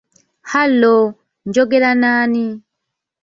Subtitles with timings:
[0.51, 0.95] "Halo,
[1.47, 2.45] njogerako n'ani?